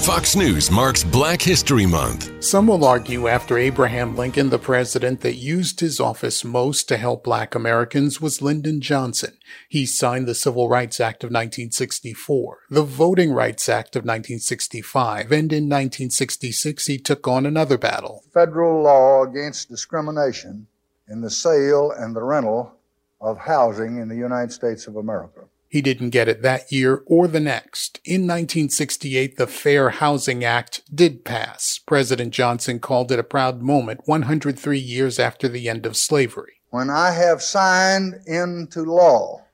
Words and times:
Fox 0.00 0.34
News 0.34 0.70
marks 0.70 1.04
Black 1.04 1.42
History 1.42 1.84
Month. 1.84 2.42
Some 2.42 2.68
will 2.68 2.84
argue 2.84 3.28
after 3.28 3.58
Abraham 3.58 4.16
Lincoln, 4.16 4.48
the 4.48 4.58
president 4.58 5.20
that 5.20 5.34
used 5.34 5.80
his 5.80 6.00
office 6.00 6.42
most 6.42 6.88
to 6.88 6.96
help 6.96 7.22
black 7.22 7.54
Americans 7.54 8.18
was 8.20 8.40
Lyndon 8.40 8.80
Johnson. 8.80 9.36
He 9.68 9.84
signed 9.84 10.26
the 10.26 10.34
Civil 10.34 10.70
Rights 10.70 11.00
Act 11.00 11.22
of 11.22 11.28
1964, 11.28 12.58
the 12.70 12.82
Voting 12.82 13.32
Rights 13.32 13.68
Act 13.68 13.94
of 13.94 14.00
1965, 14.00 15.30
and 15.30 15.52
in 15.52 15.64
1966 15.64 16.86
he 16.86 16.98
took 16.98 17.28
on 17.28 17.44
another 17.44 17.76
battle. 17.76 18.24
Federal 18.32 18.82
law 18.82 19.22
against 19.24 19.68
discrimination 19.68 20.66
in 21.08 21.20
the 21.20 21.30
sale 21.30 21.92
and 21.92 22.16
the 22.16 22.22
rental 22.22 22.74
of 23.20 23.36
housing 23.36 23.98
in 23.98 24.08
the 24.08 24.16
United 24.16 24.50
States 24.50 24.86
of 24.86 24.96
America. 24.96 25.42
He 25.70 25.80
didn't 25.82 26.10
get 26.10 26.28
it 26.28 26.42
that 26.42 26.72
year 26.72 27.04
or 27.06 27.28
the 27.28 27.38
next. 27.38 28.00
In 28.04 28.22
1968, 28.22 29.36
the 29.36 29.46
Fair 29.46 29.90
Housing 29.90 30.44
Act 30.44 30.82
did 30.92 31.24
pass. 31.24 31.78
President 31.86 32.34
Johnson 32.34 32.80
called 32.80 33.12
it 33.12 33.20
a 33.20 33.24
proud 33.24 33.62
moment 33.62 34.00
103 34.06 34.76
years 34.76 35.20
after 35.20 35.48
the 35.48 35.68
end 35.68 35.86
of 35.86 35.96
slavery. 35.96 36.54
When 36.70 36.90
I 36.90 37.12
have 37.12 37.40
signed 37.40 38.20
into 38.26 38.82
law 38.82 39.44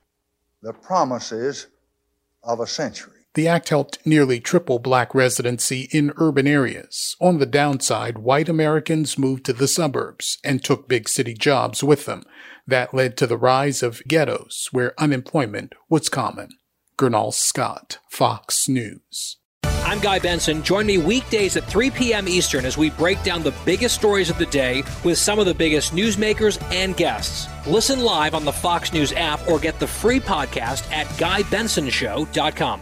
the 0.63 0.73
promises 0.73 1.67
of 2.43 2.59
a 2.59 2.67
century. 2.67 3.16
The 3.33 3.47
act 3.47 3.69
helped 3.69 4.05
nearly 4.05 4.39
triple 4.39 4.79
black 4.79 5.13
residency 5.13 5.87
in 5.91 6.13
urban 6.17 6.47
areas. 6.47 7.15
On 7.21 7.37
the 7.37 7.45
downside, 7.45 8.17
white 8.17 8.49
Americans 8.49 9.17
moved 9.17 9.45
to 9.45 9.53
the 9.53 9.67
suburbs 9.67 10.39
and 10.43 10.63
took 10.63 10.87
big 10.87 11.07
city 11.07 11.33
jobs 11.35 11.83
with 11.83 12.05
them. 12.05 12.23
That 12.65 12.93
led 12.93 13.15
to 13.17 13.27
the 13.27 13.37
rise 13.37 13.83
of 13.83 14.01
ghettos 14.07 14.69
where 14.71 14.99
unemployment 14.99 15.73
was 15.89 16.09
common. 16.09 16.49
Gernal 16.97 17.31
Scott, 17.31 17.99
Fox 18.09 18.67
News. 18.67 19.37
I'm 19.87 19.99
Guy 19.99 20.19
Benson. 20.19 20.63
Join 20.63 20.85
me 20.85 20.97
weekdays 20.97 21.55
at 21.55 21.63
3 21.63 21.91
p.m. 21.91 22.27
Eastern 22.27 22.65
as 22.65 22.77
we 22.77 22.89
break 22.89 23.23
down 23.23 23.41
the 23.41 23.53
biggest 23.63 23.95
stories 23.95 24.29
of 24.29 24.37
the 24.37 24.45
day 24.47 24.83
with 25.05 25.17
some 25.17 25.39
of 25.39 25.45
the 25.45 25.53
biggest 25.53 25.93
newsmakers 25.93 26.61
and 26.73 26.97
guests. 26.97 27.47
Listen 27.65 28.01
live 28.01 28.35
on 28.35 28.43
the 28.43 28.51
Fox 28.51 28.91
News 28.91 29.13
app 29.13 29.47
or 29.47 29.59
get 29.59 29.79
the 29.79 29.87
free 29.87 30.19
podcast 30.19 30.91
at 30.91 31.07
GuyBensonShow.com. 31.17 32.81